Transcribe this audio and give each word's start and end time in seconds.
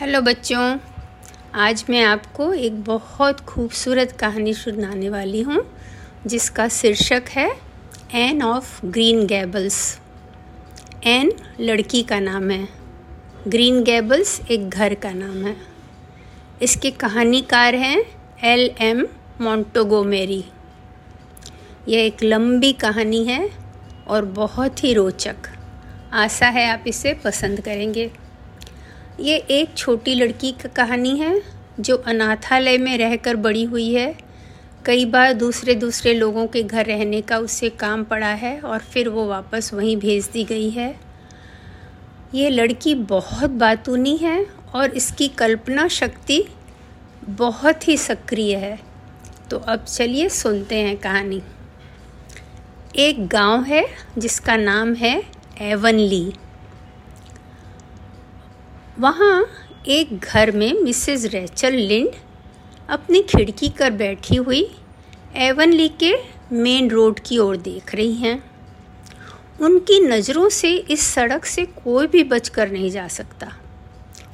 Hello 0.00 0.20
बच्चों। 0.20 0.78
आज 1.54 1.84
मैं 1.90 2.02
आपको 2.02 2.52
एक 2.52 2.84
बहुत 2.84 3.40
खूबसूरत 3.40 4.12
कहानी 4.12 4.52
सुनाने 4.54 5.08
वाली 5.08 5.40
हूँ, 5.40 5.58
जिसका 6.26 6.68
शीर्षक 6.68 7.24
है 7.30 7.48
Anne 8.14 8.42
of 8.42 8.86
Green 8.86 9.26
Gables 9.26 9.98
Anne 11.04 11.32
लड़की 11.60 12.02
का 12.02 12.20
नाम 12.20 12.50
है। 12.50 12.68
ग्रीन 13.48 13.82
गैबल्स 13.84 14.40
एक 14.50 14.68
घर 14.70 14.94
का 14.94 15.12
नाम 15.12 15.44
है। 15.46 15.56
इसके 16.62 16.90
कहानीकार 16.90 17.74
हैं 17.74 18.02
एल 18.44 18.70
एम 18.80 19.06
मॉन्टोगोमेरी 19.40 20.44
यह 21.88 22.04
एक 22.06 22.22
लंबी 22.22 22.72
कहानी 22.72 23.24
है 23.24 23.50
और 24.08 24.24
बहुत 24.24 24.84
ही 24.84 24.94
रोचक। 24.94 25.52
आशा 26.12 26.48
है 26.48 26.68
आप 26.70 26.84
इसे 26.86 27.14
पसंद 27.14 27.60
करेंगे। 27.60 28.10
ये 29.20 29.36
एक 29.36 29.74
छोटी 29.76 30.14
लड़की 30.14 30.52
की 30.52 30.68
कहानी 30.68 31.18
है, 31.18 31.42
जो 31.80 31.96
अनाथालय 31.96 32.78
में 32.78 32.98
रहकर 32.98 33.36
बड़ी 33.36 33.64
हुई 33.64 33.94
है। 33.94 34.16
कई 34.86 35.04
बार 35.04 35.32
दूसरे 35.32 35.74
दूसरे 35.74 36.14
लोगों 36.14 36.46
के 36.46 36.62
घर 36.62 36.86
रहने 36.86 37.20
का 37.20 37.38
उसे 37.38 37.70
काम 37.70 38.04
पड़ा 38.04 38.28
है 38.28 38.60
और 38.60 38.78
फिर 38.78 39.08
वो 39.08 39.26
वापस 39.26 39.70
वहीं 39.74 39.96
भेज 39.96 40.28
दी 40.32 40.44
गई 40.44 40.70
है। 40.70 41.00
ये 42.34 42.50
लड़की 42.50 42.94
बहुत 42.94 43.50
बातूनी 43.50 44.16
है 44.16 44.46
और 44.74 44.90
इसकी 44.90 45.28
कल्पना 45.28 45.88
शक्ति 45.88 46.44
बहुत 47.24 47.88
ही 47.88 47.96
सक्रिय 47.96 48.56
है। 48.56 48.80
तो 49.50 49.58
अब 49.58 49.84
चलिए 49.84 50.28
सुनते 50.28 50.74
हैं 50.74 50.96
कहानी। 50.96 51.42
एक 52.96 53.28
गाँव 53.28 53.64
है, 53.64 53.86
जिसका 54.18 54.56
नाम 54.56 54.94
है 54.94 55.22
एवनली। 55.60 56.32
वहाँ 59.00 59.44
एक 59.88 60.18
घर 60.18 60.50
में 60.50 60.72
मिसेस 60.72 61.24
रेचल 61.24 61.72
लिंड 61.72 62.08
अपनी 62.88 63.22
खिड़की 63.22 63.68
कर 63.68 63.90
बैठी 63.90 64.36
हुई 64.36 64.62
एवनली 65.36 65.88
के 66.02 66.12
मेन 66.52 66.90
रोड 66.90 67.20
की 67.20 67.38
ओर 67.38 67.56
देख 67.56 67.94
रही 67.94 68.14
हैं। 68.14 68.42
उनकी 69.60 70.00
नज़रों 70.00 70.48
से 70.48 70.74
इस 70.74 71.06
सड़क 71.06 71.44
से 71.44 71.64
कोई 71.64 72.06
भी 72.06 72.24
बचकर 72.24 72.70
नहीं 72.70 72.90
जा 72.90 73.06
सकता। 73.08 73.52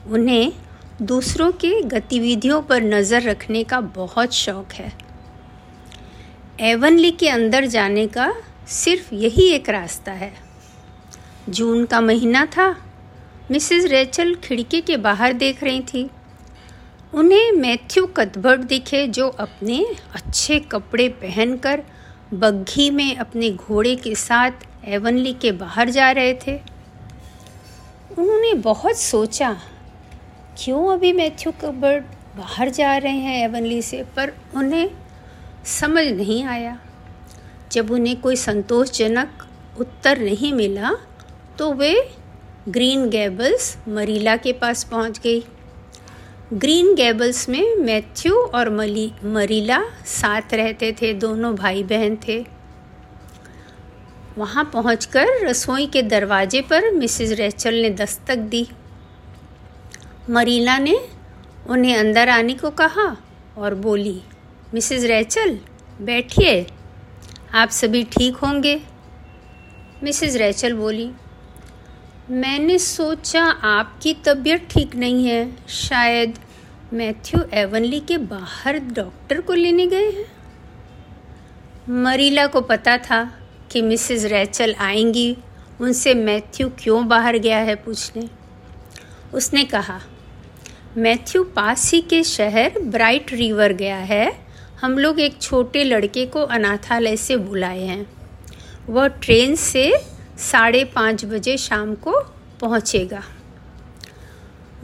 उन्हें 0.08 0.52
दूसरों 1.02 1.50
के 1.52 1.80
गतिविधियों 1.82 2.60
पर 2.62 2.82
नज़र 2.82 3.22
रखने 3.22 3.64
का 3.64 3.80
बहुत 3.80 4.32
शौक 4.32 4.72
है। 4.72 4.92
एवनली 6.60 7.10
के 7.10 7.28
अंदर 7.28 7.66
जाने 7.66 8.06
का 8.06 8.32
सिर्फ़ 8.68 9.14
यही 9.14 9.48
एक 9.48 9.70
रास्ता 9.70 10.12
है। 10.12 10.32
जून 11.48 11.84
का 11.84 12.00
महीना 12.00 12.46
था 12.46 12.85
मिसेस 13.50 13.84
रेचल 13.84 14.34
खिड़की 14.34 14.80
के 14.80 14.96
बाहर 14.96 15.32
देख 15.32 15.62
रही 15.64 15.80
थी। 15.84 16.08
उन्हें 17.14 17.52
मैथ्यू 17.52 18.06
कथबर्ट 18.06 18.60
दिखे 18.60 19.06
जो 19.08 19.28
अपने 19.28 19.84
अच्छे 20.14 20.58
कपड़े 20.60 21.08
पहनकर 21.20 21.82
बग्घी 22.34 22.88
में 22.90 23.16
अपने 23.16 23.50
घोड़े 23.50 23.94
के 23.96 24.14
साथ 24.14 24.66
एवनली 24.84 25.32
के 25.32 25.52
बाहर 25.52 25.90
जा 25.90 26.10
रहे 26.10 26.34
थे। 26.46 26.56
उन्होंने 28.18 28.52
बहुत 28.54 28.96
सोचा, 28.96 29.52
क्यों 30.58 30.92
अभी 30.92 31.12
मैथ्यू 31.12 31.52
कथबर्ट 31.52 32.04
बाहर 32.36 32.70
जा 32.70 32.96
रहे 32.96 33.12
हैं 33.12 33.44
एवनली 33.44 33.80
से? 33.82 34.02
पर 34.16 34.32
उन्हें 34.54 34.90
समझ 35.64 36.06
नहीं 36.06 36.42
आया। 36.44 36.78
जब 37.72 37.90
उन्हें 37.90 38.20
कोई 38.20 38.36
संतोषजनक 38.36 39.46
उत्तर 39.80 40.18
नहीं 40.18 40.52
मिला 40.52 40.90
तो 41.58 41.72
वे 41.72 41.94
ग्रीन 42.68 43.08
गैबल्स 43.10 43.76
मरीला 43.88 44.36
के 44.36 44.52
पास 44.52 44.84
पहुँच 44.84 45.18
गई। 45.18 45.44
ग्रीन 46.52 46.94
गैबल्स 46.94 47.48
में 47.48 47.76
मैथ्यू 47.76 48.34
और 48.34 48.70
मली, 48.70 49.12
मरीला 49.24 49.78
साथ 50.06 50.54
रहते 50.54 50.92
थे, 50.92 51.12
दोनों 51.14 51.54
भाई 51.54 51.82
बहन 51.82 52.16
थे। 52.28 52.46
वहाँ 54.38 54.64
पहुंचकर 54.64 55.26
रसोई 55.46 55.86
के 55.86 56.02
दरवाजे 56.02 56.60
पर 56.60 56.90
मिसेस 56.90 57.32
रेचल 57.32 57.74
ने 57.74 57.90
दस्तक 57.90 58.36
दी। 58.36 58.66
मरीला 60.30 60.78
ने 60.78 60.98
उन्हें 61.68 61.96
अंदर 61.96 62.28
आने 62.28 62.54
को 62.54 62.70
कहा 62.70 63.16
और 63.58 63.74
बोली, 63.74 64.20
मिसेस 64.74 65.04
रेचल, 65.04 65.58
बैठिए, 66.00 66.66
आप 67.54 67.68
सभी 67.68 68.02
ठीक 68.04 68.36
होंगे? 68.36 68.80
मिसेस 70.02 70.36
रेचल 70.36 70.72
बोली 70.72 71.10
मैंने 72.30 72.78
सोचा 72.78 73.42
आपकी 73.44 74.14
तबीयत 74.14 74.68
ठीक 74.70 74.96
नहीं 74.96 75.26
है। 75.26 75.56
शायद 75.68 76.38
मैथ्यू 76.92 77.40
एवनली 77.52 78.00
के 78.00 78.18
बाहर 78.18 78.78
डॉक्टर 78.78 79.40
को 79.40 79.54
लेने 79.54 79.86
गए 79.86 80.10
हैं। 80.10 80.26
मरीला 82.02 82.46
को 82.46 82.60
पता 82.60 82.98
था 82.98 83.38
कि 83.70 83.82
मिसेस 83.82 84.24
रैचल 84.24 84.74
आएँगी। 84.74 85.36
उनसे 85.80 86.14
मैथ्यू 86.14 86.68
क्यों 86.68 87.08
बाहर 87.08 87.36
गया 87.36 87.58
है 87.58 87.74
पूछने। 87.74 88.28
उसने 89.34 89.64
कहा, 89.64 90.00
मैथ्यू 90.96 91.44
पास 91.44 91.92
ही 91.92 92.00
के 92.00 92.22
शहर 92.22 92.72
ब्राइट 92.82 93.32
रिवर 93.32 93.72
गया 93.72 93.96
है। 93.96 94.46
हम 94.80 94.98
लोग 94.98 95.20
एक 95.20 95.40
छोटे 95.40 95.84
लड़के 95.84 96.26
को 96.26 96.42
अनाथालय 96.42 97.16
से 97.16 97.36
बुलाए 97.36 97.82
हैं। 97.82 98.06
वह 98.88 99.08
ट्रेन 99.08 99.56
से 99.56 100.15
साढ़े 100.36 100.84
पाँच 100.84 101.24
बजे 101.24 101.56
शाम 101.58 101.94
को 101.94 102.20
पहुँचेगा। 102.60 103.22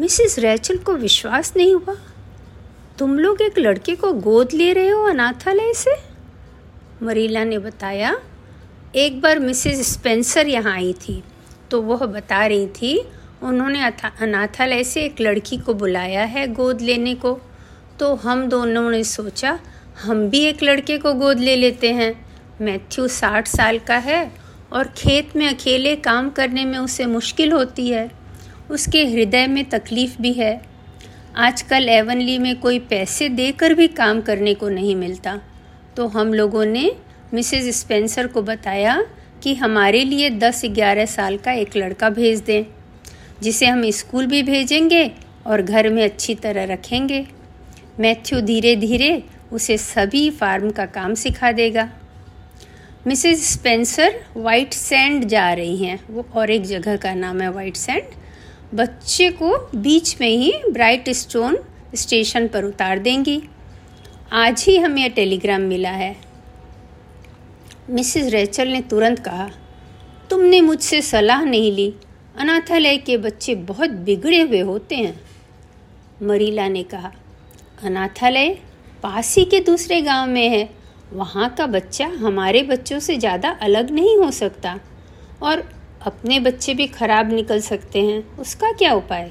मिसिस 0.00 0.38
रैचल 0.38 0.76
को 0.78 0.94
विश्वास 0.94 1.52
नहीं 1.56 1.74
हुआ। 1.74 1.96
तुम 2.98 3.18
लोग 3.18 3.42
एक 3.42 3.58
लड़के 3.58 3.94
को 3.96 4.12
गोद 4.12 4.52
ले 4.52 4.72
रहे 4.72 4.88
हो 4.88 5.04
अनाथालय 5.04 5.72
से? 5.74 5.94
मरीला 7.02 7.44
ने 7.44 7.58
बताया, 7.58 8.16
एक 8.94 9.20
बार 9.20 9.38
मिसिस 9.38 9.92
स्पेंसर 9.92 10.48
यहाँ 10.48 10.74
आई 10.74 10.92
थी 11.00 11.22
तो 11.70 11.80
वह 11.82 12.06
बता 12.06 12.44
रही 12.46 12.66
थी, 12.70 12.98
उन्होंने 13.42 13.84
अनाथालय 13.84 14.84
से 14.84 15.04
एक 15.04 15.20
लड़की 15.20 15.56
को 15.56 15.74
बुलाया 15.74 16.24
है 16.24 16.46
गोद 16.46 16.80
लेने 16.80 17.14
को। 17.14 17.38
तो 17.98 18.14
हम 18.14 18.48
दोनों 18.48 18.90
ने 18.90 19.02
सोचा, 19.04 19.58
हम 20.02 20.28
भी 20.30 20.40
एक 20.40 20.62
लड़के 20.62 20.98
को 20.98 21.12
गोद 21.14 21.40
ले 21.40 21.56
लेते 21.56 21.92
हैं। 21.92 22.14
मैथ्यू 22.60 23.08
साठ 23.08 23.48
साल 23.48 23.78
का 23.78 23.96
है 23.96 24.20
और 24.72 24.88
खेत 24.96 25.36
में 25.36 25.46
अकेले 25.48 25.94
काम 25.96 26.30
करने 26.30 26.64
में 26.64 26.78
उसे 26.78 27.06
मुश्किल 27.06 27.52
होती 27.52 27.88
है। 27.88 28.10
उसके 28.70 29.04
हृदय 29.04 29.46
में 29.46 29.64
तकलीफ़ 29.64 30.20
भी 30.22 30.32
है। 30.32 30.60
आजकल 31.36 31.88
एवनली 31.88 32.38
में 32.38 32.60
कोई 32.60 32.78
पैसे 32.78 33.28
देकर 33.28 33.74
भी 33.74 33.88
काम 33.88 34.20
करने 34.20 34.54
को 34.54 34.68
नहीं 34.68 34.96
मिलता। 34.96 35.40
तो 35.96 36.06
हम 36.08 36.34
लोगों 36.34 36.64
ने 36.64 36.90
मिसेस 37.34 37.80
स्पेंसर 37.80 38.26
को 38.26 38.42
बताया 38.42 39.04
कि 39.42 39.54
हमारे 39.54 40.04
लिए 40.04 40.30
दस 40.30 40.62
ग्यारह 40.64 41.06
साल 41.06 41.36
का 41.36 41.52
एक 41.52 41.76
लड़का 41.76 42.10
भेज 42.10 42.40
दें, 42.40 42.64
जिसे 43.42 43.66
हम 43.66 43.90
स्कूल 43.90 44.26
भी 44.26 44.42
भेजेंगे 44.42 45.10
और 45.46 45.62
घर 45.62 45.88
में 45.88 46.04
अच्छी 46.04 46.34
तरह 46.34 46.64
रखेंगे। 46.64 47.26
मैथ्यू 48.00 48.40
धीरे 48.40 48.76
धीरे 48.76 49.22
उसे 49.52 49.76
सभी 49.78 50.30
फार्म 50.30 50.70
का 50.70 50.86
काम 50.86 51.14
सिखा 51.14 51.52
देगा। 51.52 51.88
मिसेस 53.06 53.52
स्पेंसर 53.52 54.14
वाइट 54.36 54.72
सैंड 54.72 55.24
जा 55.24 55.52
रही 55.52 55.76
हैं। 55.76 55.98
वो 56.10 56.24
और 56.34 56.50
एक 56.50 56.62
जगह 56.62 56.96
का 56.96 57.14
नाम 57.14 57.40
है 57.40 57.50
वाइट 57.52 57.76
सैंड। 57.76 58.02
बच्चे 58.74 59.28
को 59.30 59.56
बीच 59.74 60.20
में 60.20 60.28
ही 60.28 60.52
ब्राइट 60.70 61.08
स्टोन 61.10 61.58
स्टेशन 61.94 62.46
पर 62.48 62.64
उतार 62.64 62.98
देंगी। 62.98 63.42
आज 64.32 64.64
ही 64.68 64.76
हमें 64.76 65.02
यह 65.02 65.08
टेलीग्राम 65.08 65.60
मिला 65.60 65.90
है। 65.90 66.16
मिसेस 67.90 68.32
रेचल 68.32 68.68
ने 68.68 68.80
तुरंत 68.80 69.18
कहा, 69.18 69.48
तुमने 70.30 70.60
मुझसे 70.60 71.00
सलाह 71.02 71.44
नहीं 71.44 71.72
ली। 71.72 71.94
अनाथालय 72.38 72.96
के 72.96 73.16
बच्चे 73.16 73.54
बहुत 73.54 73.90
बिगड़े 73.90 74.40
हुए 74.40 74.60
होते 74.60 74.96
हैं। 74.96 75.20
मरीला 76.22 76.68
ने 76.68 76.82
कहा, 76.82 77.12
अनाथालय 77.82 78.48
पास 79.02 79.34
ही 79.36 79.44
के 79.44 79.60
दूसरे 79.60 80.00
गाँव 80.02 80.28
में 80.28 80.48
है। 80.48 80.81
वहाँ 81.12 81.48
का 81.48 81.66
बच्चा 81.66 82.06
हमारे 82.18 82.62
बच्चों 82.62 82.98
से 82.98 83.16
ज़्यादा 83.16 83.50
अलग 83.62 83.90
नहीं 83.90 84.16
हो 84.18 84.30
सकता। 84.30 84.78
और 85.42 85.64
अपने 86.06 86.38
बच्चे 86.40 86.74
भी 86.74 86.86
खराब 86.86 87.32
निकल 87.32 87.60
सकते 87.60 88.00
हैं, 88.00 88.36
उसका 88.36 88.72
क्या 88.72 88.92
उपाय? 88.94 89.30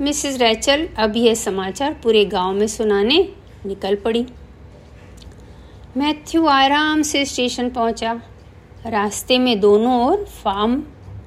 मिसेस 0.00 0.38
रैचल, 0.38 0.86
अब 0.98 1.16
यह 1.16 1.34
समाचार 1.34 1.96
पूरे 2.02 2.24
गाँव 2.24 2.52
में 2.52 2.66
सुनाने 2.66 3.18
निकल 3.66 3.94
पड़ी। 3.94 4.26
मैथ्यू 5.96 6.46
आराम 6.46 7.02
से 7.02 7.24
स्टेशन 7.24 7.68
पहुँचा। 7.70 8.12
रास्ते 8.86 9.38
में 9.38 9.58
दोनों 9.60 10.00
ओर 10.02 10.24
फार्म 10.24 10.82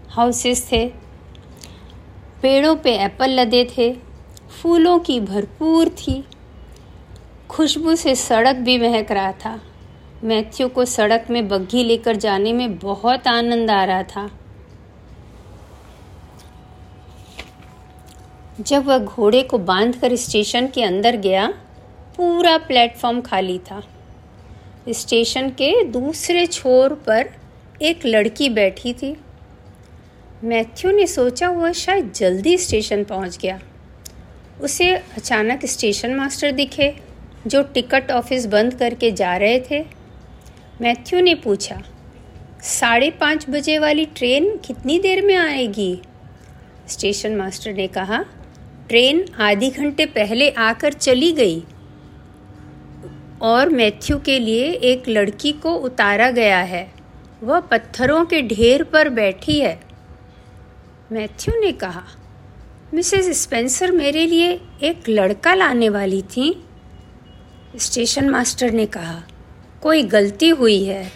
हाउसेस 0.10 0.68
थे। 0.72 0.86
पेड़ों 2.42 2.76
पे 2.76 2.96
एप्पल 2.96 3.40
लदे 3.40 3.64
थे। 3.78 3.92
फूलों 4.62 4.98
की 5.00 5.20
भरपूर 5.20 5.90
थी। 5.90 6.24
खुशबू 7.50 7.96
से 7.96 8.16
सड़क 8.16 8.56
भी 8.56 8.78
महक 8.78 9.12
रहा 9.12 9.32
था। 9.32 9.62
मैथ्यू 10.24 10.68
को 10.68 10.86
सड़क 10.86 11.26
में 11.30 11.48
बग्घी 11.48 11.84
लेकर 11.84 12.16
जाने 12.16 12.54
में 12.54 12.80
बहुत 12.80 13.28
आनंद 13.28 13.72
आ 13.72 13.84
रहा 13.84 14.04
था। 14.04 14.32
जब 18.62 18.86
वह 18.86 18.98
घोड़े 18.98 19.44
को 19.44 19.58
बांधकर 19.58 20.16
स्टेशन 20.16 20.68
के 20.68 20.84
अंदर 20.84 21.16
गया, 21.16 21.48
पूरा 22.18 22.58
प्लेटफॉर्म 22.58 23.22
खाली 23.22 23.60
था। 23.60 23.84
स्टेशन 24.90 25.50
के 25.50 25.84
दूसरे 25.84 26.46
छोर 26.48 26.94
पर 26.94 27.30
एक 27.82 28.06
लड़की 28.06 28.50
बैठी 28.50 28.94
थी। 28.94 29.18
मैथ्यू 30.44 30.92
ने 30.92 31.08
सोचा 31.08 31.50
वह 31.50 31.72
शायद 31.72 32.14
जल्दी 32.14 32.58
स्टेशन 32.58 33.04
पहुँच 33.04 33.38
गया। 33.38 33.60
उसे 34.62 34.94
अचानक 34.94 35.66
स्टेशन 35.66 36.16
मास्टर 36.16 36.52
दिखे। 36.52 37.07
जो 37.48 37.64
टिकट 37.64 38.12
ऑफ़िस 38.12 38.46
बंद 38.46 38.74
करके 38.74 39.12
जा 39.12 39.38
रहे 39.38 39.60
थे, 39.72 39.86
मैथ्यू 40.82 41.22
ने 41.22 41.36
पूछा, 41.36 41.82
साढ़े 42.62 43.12
पाँच 43.12 43.46
बजे 43.50 43.80
वाली 43.80 44.06
ट्रेन 44.06 44.58
कितनी 44.58 45.00
देर 45.00 45.26
में 45.26 45.36
आएगी? 45.36 46.02
स्टेशन 46.88 47.36
मास्टर 47.36 47.74
ने 47.74 47.88
कहा, 47.88 48.26
ट्रेन 48.90 49.26
आधी 49.40 49.70
घंटे 49.70 50.06
पहले 50.06 50.50
आकर 50.50 50.94
चली 50.94 51.32
गई। 51.32 51.64
और 53.42 53.70
मैथ्यू 53.70 54.20
के 54.20 54.40
लिए 54.40 54.72
एक 54.72 55.10
लड़की 55.10 55.52
को 55.52 55.74
उतारा 55.74 56.32
गया 56.32 56.60
है। 56.60 56.92
वह 57.44 57.60
पत्थरों 57.60 58.26
के 58.26 58.42
ढेर 58.42 58.84
पर 58.84 59.10
बैठी 59.10 59.60
है। 59.60 59.80
मैथ्यू 61.12 61.60
ने 61.60 61.72
कहा, 61.72 62.04
मिसेस 62.94 63.44
स्पेंसर 63.44 63.92
मेरे 63.92 64.26
लिए 64.26 64.62
एक 64.84 65.10
लड़का 65.10 65.54
लाने 65.54 65.90
वाली 65.90 66.22
थी। 66.22 66.67
स्टेशन 67.80 68.30
मास्टर 68.30 68.72
ने 68.72 68.86
कहा, 68.86 69.24
कोई 69.84 70.04
गलती 70.04 70.50
हुई 70.50 70.84
है? 70.84 71.12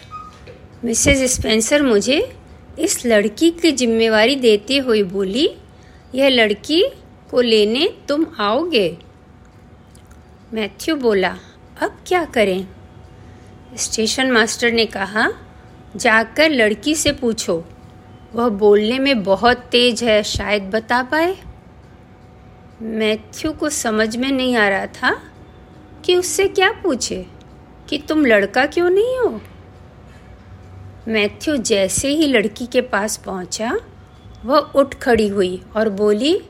मिसेस 0.84 1.36
स्पेंसर 1.36 1.82
मुझे 1.82 2.36
इस 2.78 3.06
लड़की 3.06 3.50
की 3.50 3.72
जिम्मेवारी 3.72 4.36
देते 4.36 4.78
हुए 4.78 5.02
बोली, 5.02 5.50
यह 6.14 6.28
लड़की 6.28 6.84
को 7.30 7.40
लेने 7.40 7.94
तुम 8.08 8.26
आओगे? 8.38 8.98
मैथ्यू 10.52 10.96
बोला, 10.96 11.38
अब 11.82 11.98
क्या 12.06 12.24
करें? 12.24 12.68
स्टेशन 13.76 14.30
मास्टर 14.30 14.72
ने 14.72 14.86
कहा, 14.86 15.32
जाकर 15.96 16.50
लड़की 16.50 16.94
से 16.94 17.12
पूछो। 17.12 17.64
वह 18.34 18.48
बोलने 18.48 18.98
में 18.98 19.22
बहुत 19.22 19.56
तेज 19.56 20.04
है, 20.04 20.22
शायद 20.22 20.62
बता 20.62 21.02
पाए? 21.02 21.36
मैथ्यू 22.82 23.52
को 23.52 23.68
समझ 23.68 24.16
में 24.16 24.32
नहीं 24.32 24.56
आ 24.56 24.68
रहा 24.68 24.86
था 24.86 25.31
कि 26.04 26.16
उससे 26.16 26.48
क्या 26.48 26.72
पूछे? 26.72 27.26
कि 27.88 27.98
तुम 27.98 28.26
लड़का 28.26 28.66
क्यों 28.66 28.90
नहीं 28.90 29.18
हो? 29.18 29.40
मैथ्यू 31.08 31.56
जैसे 31.56 32.08
ही 32.08 32.26
लड़की 32.26 32.66
के 32.66 32.80
पास 32.80 33.16
पहुँचा 33.16 33.80
वह 34.44 34.58
उठ 34.58 34.94
खड़ी 34.94 35.28
हुई 35.28 35.62
और 35.76 35.88
बोली, 35.88 36.40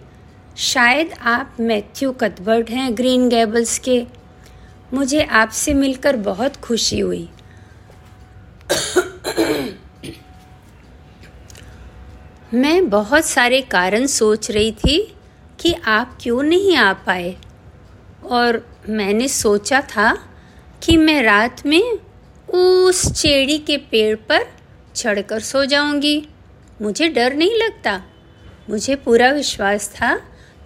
शायद 0.57 1.13
आप 1.23 1.57
मैथ्यू 1.61 2.13
कथबर्ट 2.13 2.71
हैं 2.71 2.97
ग्रीन 2.97 3.29
गैबल्स 3.29 3.79
के। 3.79 4.07
मुझे 4.95 5.23
आपसे 5.23 5.75
मिलकर 5.75 6.17
बहुत 6.17 6.57
खुशी 6.57 7.01
हुई। 7.01 7.29
मैं 12.55 12.89
बहुत 12.91 13.25
सारे 13.25 13.61
कारण 13.61 14.07
सोच 14.07 14.51
रही 14.51 14.73
थी 14.73 15.17
कि 15.59 15.73
आप 15.73 16.19
क्यों 16.21 16.43
नहीं 16.43 16.77
आ 16.77 16.93
पाए 16.93 17.37
और 18.25 18.72
मैंने 18.89 19.29
सोचा 19.29 19.81
था 19.81 20.13
कि 20.83 20.97
मैं 20.97 21.23
रात 21.23 21.65
में 21.67 21.99
उस 22.49 23.03
चेड़ी 23.13 23.59
के 23.59 23.77
पेड़ 23.91 24.15
पर 24.29 24.47
चढ़कर 24.95 25.41
सो 25.41 25.65
जाऊँगी। 25.65 26.29
मुझे 26.83 27.09
डर 27.09 27.35
नहीं 27.35 27.59
लगता। 27.59 28.03
मुझे 28.71 28.95
पूरा 28.95 29.31
विश्वास 29.31 29.89
था 29.89 30.15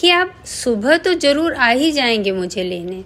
कि 0.00 0.10
आप 0.10 0.34
सुबह 0.46 0.96
तो 0.96 1.12
ज़रूर 1.14 1.54
आ 1.54 1.68
ही 1.68 1.90
जाएँगे 1.92 2.32
मुझे 2.32 2.62
लेने, 2.64 3.04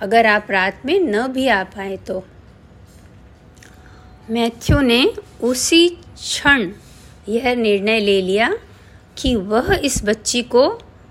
अगर 0.00 0.26
आप 0.26 0.50
रात 0.50 0.82
में 0.86 0.98
न 1.00 1.26
भी 1.26 1.48
आ 1.48 1.62
पाए 1.64 1.96
तो। 1.96 2.22
मैथ्यू 4.30 4.80
ने 4.80 5.04
उसी 5.42 5.88
क्षण 5.88 6.70
यह 7.28 7.54
निर्णय 7.54 8.00
ले 8.00 8.20
लिया 8.22 8.54
कि 9.16 9.34
वह 9.36 9.74
इस 9.74 10.00
बच्ची 10.04 10.42
को 10.42 10.68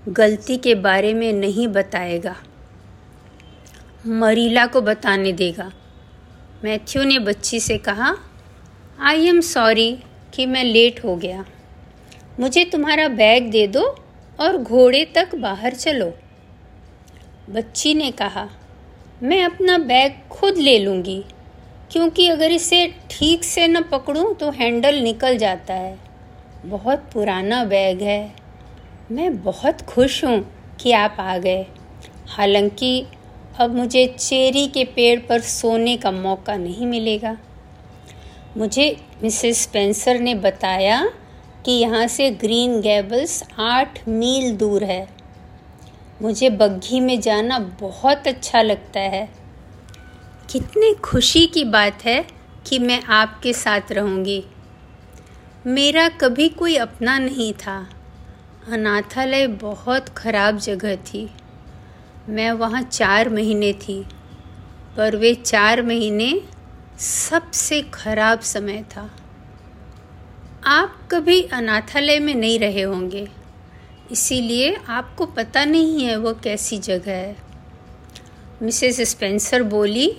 गलती 0.08 0.56
के 0.56 0.74
बारे 0.74 1.12
में 1.14 1.32
नहीं 1.32 1.68
बताएगा। 1.68 2.36
मरीला 4.04 4.66
को 4.66 4.80
बताने 4.80 5.32
देगा। 5.32 5.70
मैथ्यू 6.64 7.02
ने 7.04 7.18
बच्ची 7.18 7.60
से 7.60 7.76
कहा 7.78 8.14
आई 9.00 9.26
एम 9.26 9.40
सॉरी 9.40 9.90
कि 10.34 10.46
मैं 10.46 10.64
लेट 10.64 11.04
हो 11.04 11.14
गया। 11.16 11.44
मुझे 12.40 12.64
तुम्हारा 12.64 13.06
बैग 13.08 13.50
दे 13.50 13.66
दो 13.66 13.84
और 14.38 14.56
घोड़े 14.56 15.04
तक 15.14 15.34
बाहर 15.34 15.74
चलो। 15.74 16.12
बच्ची 17.50 17.94
ने 17.94 18.10
कहा, 18.10 18.48
मैं 19.22 19.42
अपना 19.44 19.78
बैग 19.78 20.20
खुद 20.30 20.56
ले 20.56 20.78
लूँगी, 20.78 21.22
क्योंकि 21.92 22.28
अगर 22.28 22.50
इसे 22.50 22.86
ठीक 23.10 23.44
से 23.44 23.68
न 23.68 23.82
पकड़ूं 23.82 24.34
तो 24.34 24.50
हैंडल 24.50 25.00
निकल 25.00 25.36
जाता 25.38 25.74
है। 25.74 25.98
बहुत 26.66 27.08
पुराना 27.12 27.64
बैग 27.64 28.02
है। 28.02 28.34
मैं 29.10 29.42
बहुत 29.42 29.80
खुश 29.80 30.24
हूँ 30.24 30.44
कि 30.80 30.92
आप 30.92 31.16
आ 31.20 31.38
गए। 31.38 31.66
हालाँकि 32.28 33.06
अब 33.60 33.74
मुझे 33.74 34.06
चेरी 34.06 34.66
के 34.66 34.84
पेड़ 34.84 35.20
पर 35.20 35.40
सोने 35.40 35.96
का 35.96 36.10
मौका 36.10 36.56
नहीं 36.56 36.86
मिलेगा। 36.86 37.36
मुझे 38.56 38.96
मिसेस 39.22 39.62
स्पेंसर 39.62 40.20
ने 40.20 40.34
बताया 40.34 41.12
कि 41.66 41.72
यहाँ 41.72 42.06
से 42.06 42.30
ग्रीन 42.30 42.80
गैबल्स 42.80 43.44
आठ 43.58 44.08
मील 44.08 44.56
दूर 44.56 44.84
है। 44.84 45.08
मुझे 46.22 46.50
बग्घी 46.50 47.00
में 47.00 47.20
जाना 47.20 47.58
बहुत 47.58 48.26
अच्छा 48.26 48.62
लगता 48.62 49.00
है। 49.00 49.28
कितनी 50.50 50.94
खुशी 50.94 51.46
की 51.46 51.64
बात 51.64 52.04
है 52.04 52.24
कि 52.66 52.78
मैं 52.78 53.02
आपके 53.02 53.52
साथ 53.52 53.92
रहूँगी। 53.92 54.44
मेरा 55.66 56.08
कभी 56.08 56.48
कोई 56.48 56.76
अपना 56.76 57.18
नहीं 57.18 57.52
था। 57.52 57.88
अनाथालय 58.68 59.46
बहुत 59.46 60.08
ख़राब 60.08 60.58
जगह 60.58 60.96
थी। 60.96 61.30
मैं 62.28 62.50
वहाँ 62.52 62.82
चार 62.82 63.28
महीने 63.28 63.72
थी, 63.72 64.02
पर 64.96 65.16
वे 65.16 65.34
चार 65.34 65.82
महीने 65.82 66.32
सबसे 66.98 67.80
ख़राब 67.82 68.40
समय 68.40 68.82
था। 68.90 69.10
आप 70.64 70.98
कभी 71.10 71.40
अनाथालय 71.42 72.18
में 72.18 72.34
नहीं 72.34 72.58
रहे 72.58 72.82
होंगे, 72.82 73.28
इसीलिए 74.12 74.74
आपको 74.88 75.26
पता 75.26 75.64
नहीं 75.64 76.04
है 76.04 76.16
वो 76.16 76.32
कैसी 76.34 76.78
जगह 76.78 77.12
है। 77.12 77.36
मिसेस 78.62 79.00
स्पेंसर 79.00 79.62
बोली, 79.62 80.10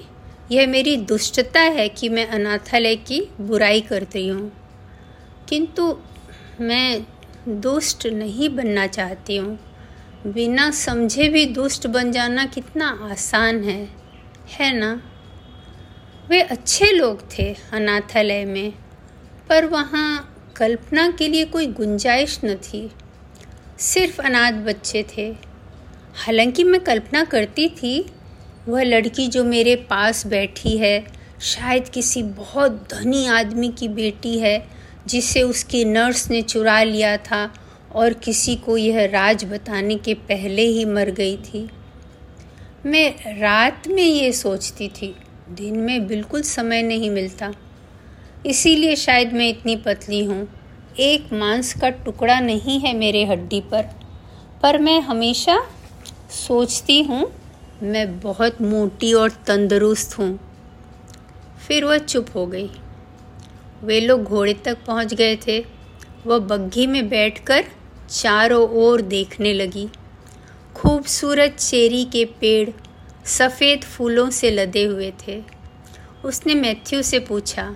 यह 0.52 0.68
मेरी 0.68 0.98
दुष्टता 0.98 1.62
है 1.62 1.90
कि 1.90 2.10
मैं 2.10 2.28
अनाथालय 2.28 2.96
की 2.96 3.22
बुराई 3.42 3.82
करती 3.82 4.28
हूँ। 4.28 4.52
किंतु 5.50 5.96
मैं 6.62 7.06
दुष्ट 7.62 8.08
नहीं 8.08 8.50
बनना 8.56 8.88
चाहती 8.88 9.38
हूँ। 9.38 9.60
बिना 10.28 10.72
समझे 10.72 11.30
भी 11.30 11.46
दुष्ट 11.46 11.88
बन 11.88 12.12
जाना 12.12 12.46
कितना 12.46 13.10
आसान 13.12 13.64
है 13.64 13.90
है 14.60 14.78
ना? 14.78 15.02
वे 16.30 16.42
अच्छे 16.42 16.86
लोग 16.86 17.40
थे 17.40 17.56
अनाथालय 17.72 18.46
में, 18.46 18.74
पर 19.50 19.66
वहाँ 19.66 20.36
कल्पना 20.56 21.12
के 21.12 21.28
लिए 21.28 21.46
कोई 21.46 21.68
गुंजाइश 21.68 22.40
न 22.46 22.56
थी। 22.56 22.92
सिर्फ़ 23.80 24.22
अनाथ 24.22 24.52
बच्चे 24.52 25.06
थे। 25.18 25.36
हालाँकि 26.16 26.64
मैं 26.64 26.82
कल्पना 26.82 27.24
करती 27.24 27.70
थी, 27.70 28.14
वह 28.68 28.84
लड़की 28.84 29.28
जो 29.28 29.44
मेरे 29.44 29.76
पास 29.76 30.28
बैठी 30.28 30.78
है, 30.78 31.08
शायद 31.42 31.90
किसी 31.90 32.24
बहुत 32.24 32.72
धनी 32.72 33.28
आदमी 33.28 33.70
की 33.70 33.88
बेटी 33.88 34.40
है, 34.40 34.68
जिसे 35.08 35.42
उसकी 35.42 35.86
नर्स 35.86 36.32
ने 36.32 36.42
चुरा 36.42 36.84
लिया 36.84 37.18
था 37.18 37.54
और 37.96 38.14
किसी 38.14 38.56
को 38.56 38.78
यह 38.78 39.06
राज 39.06 39.44
बताने 39.46 39.96
के 39.96 40.14
पहले 40.14 40.66
ही 40.68 40.86
मर 40.86 41.10
गई 41.12 41.36
थी। 41.38 41.68
मैं 42.86 43.40
रात 43.40 43.88
में 43.88 44.04
ये 44.04 44.32
सोचती 44.32 44.88
थी, 44.92 45.14
दिन 45.50 45.78
में 45.78 46.08
बिल्कुल 46.08 46.42
समय 46.42 46.82
नहीं 46.82 47.10
मिलता। 47.10 47.52
इसीलिए 48.46 48.96
शायद 48.96 49.34
मैं 49.34 49.50
इतनी 49.50 49.76
पतली 49.76 50.24
हूँ। 50.24 50.48
एक 51.00 51.32
मांस 51.34 51.74
का 51.74 51.90
टुकड़ा 51.90 52.40
नहीं 52.40 52.80
है 52.80 52.94
मेरे 52.94 53.24
हड्डी 53.26 53.62
पर 53.62 53.90
पर 54.64 54.78
मैं 54.78 55.00
हमेशा 55.02 55.58
सोचती 56.32 57.02
हूँ, 57.02 57.26
मैं 57.84 58.20
बहुत 58.20 58.62
मोटी 58.62 59.14
और 59.14 59.30
तंदुरुस्त 59.48 60.18
हूँ। 60.20 60.40
फिर 61.68 61.86
वह 61.86 61.98
चुप 61.98 62.28
हो 62.36 62.46
गई। 62.48 62.70
वे 63.84 64.00
लोग 64.00 64.24
घोड़े 64.24 64.54
तक 64.66 64.78
पहुँच 64.88 65.14
गए 65.14 65.36
थे। 65.48 65.60
वह 66.26 66.40
बग्घी 66.40 66.86
में 66.88 67.08
बैठकर 67.10 67.66
चारों 68.10 68.70
ओर 68.70 69.02
देखने 69.02 69.54
लगी। 69.54 69.88
खूबसूरत 70.76 71.56
चेरी 71.60 72.06
के 72.06 72.26
पेड़ 72.26 72.70
सफ़ेद 73.26 73.84
फूलों 73.84 74.30
से 74.30 74.52
लदे 74.52 74.84
हुए 74.84 75.14
थे। 75.28 75.42
उसने 76.26 76.56
मैथ्यू 76.56 77.02
से 77.02 77.20
पूछा, 77.20 77.76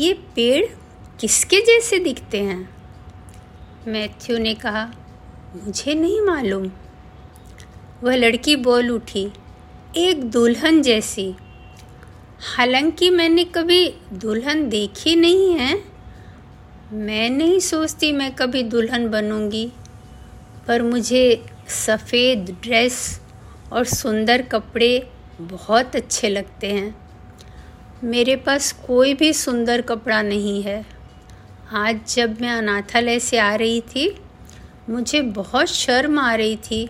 ये 0.00 0.12
पेड़ 0.12 0.64
किसके 1.20 1.60
जैसे 1.60 1.98
दिखते 1.98 2.40
हैं? 2.40 2.68
मैथ्यू 3.86 4.38
ने 4.38 4.54
कहा, 4.54 4.84
मुझे 5.56 5.94
नहीं 5.94 6.20
मालूम। 6.20 6.70
वह 8.02 8.16
लड़की 8.16 8.56
बोल 8.56 8.90
उठी, 8.90 9.32
एक 9.96 10.24
दुल्हन 10.24 10.82
जैसी। 10.82 11.34
हालाँकि 12.56 13.10
मैंने 13.10 13.44
कभी 13.44 13.88
दुल्हन 14.12 14.68
देखी 14.68 15.16
नहीं 15.16 15.52
है। 15.54 15.93
मैं 16.94 17.30
नहीं 17.30 17.58
सोचती 17.60 18.12
मैं 18.12 18.30
कभी 18.34 18.62
दुल्हन 18.62 19.08
बनूँगी, 19.08 19.72
पर 20.66 20.82
मुझे 20.82 21.44
सफ़ेद 21.68 22.56
ड्रेस 22.62 23.20
और 23.72 23.84
सुंदर 23.84 24.42
कपड़े 24.42 25.08
बहुत 25.40 25.96
अच्छे 25.96 26.28
लगते 26.28 26.72
हैं। 26.72 26.94
मेरे 28.04 28.36
पास 28.36 28.72
कोई 28.72 29.14
भी 29.14 29.32
सुंदर 29.32 29.80
कपड़ा 29.80 30.22
नहीं 30.22 30.62
है। 30.62 30.86
आज 31.72 32.14
जब 32.14 32.40
मैं 32.40 32.50
अनाथालय 32.50 33.18
से 33.18 33.38
आ 33.38 33.54
रही 33.54 33.80
थी, 33.80 34.20
मुझे 34.90 35.20
बहुत 35.20 35.66
शर्म 35.66 36.18
आ 36.18 36.34
रही 36.34 36.56
थी 36.56 36.88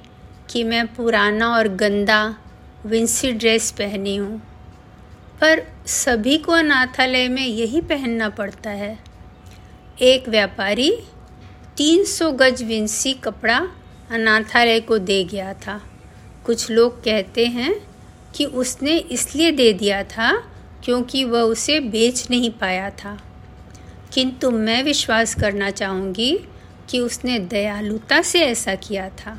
कि 0.50 0.64
मैं 0.64 0.87
पुराना 0.94 1.49
और 1.56 1.68
गंदा 1.68 2.37
विंसी 2.87 3.32
ड्रेस 3.32 3.70
पहनी 3.70 4.16
हूँ। 4.16 4.38
पर 5.40 5.66
सभी 5.87 6.38
को 6.38 6.52
अनाथालय 6.52 7.28
में 7.28 7.46
यही 7.46 7.80
पहनना 7.80 8.28
पड़ता 8.28 8.70
है। 8.70 9.13
एक 10.02 10.28
व्यापारी 10.28 10.98
300 11.76 12.32
गज 12.32 12.62
विंसी 12.62 13.12
कपड़ा 13.14 13.58
अनाथालय 14.10 14.80
को 14.80 14.98
दे 14.98 15.24
गया 15.24 15.54
था। 15.54 15.80
कुछ 16.46 16.70
लोग 16.70 17.04
कहते 17.04 17.46
हैं 17.46 17.86
कि 18.34 18.44
उसने 18.44 18.96
इसलिए 18.96 19.50
दे 19.50 19.72
दिया 19.72 20.04
था 20.04 20.32
क्योंकि 20.84 21.24
वह 21.24 21.40
उसे 21.40 21.80
बेच 21.80 22.26
नहीं 22.30 22.50
पाया 22.50 22.90
था। 22.90 23.18
किंतु 24.12 24.50
मैं 24.50 24.82
विश्वास 24.82 25.34
करना 25.34 25.70
चाहूँगी 25.70 26.40
कि 26.90 27.00
उसने 27.00 27.38
दयालुता 27.38 28.22
से 28.22 28.40
ऐसा 28.40 28.74
किया 28.74 29.08
था। 29.08 29.38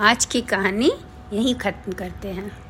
आज 0.00 0.24
की 0.24 0.40
कहानी 0.40 0.92
यहीं 1.32 1.54
ख़त्म 1.54 1.92
करते 1.92 2.28
हैं। 2.28 2.65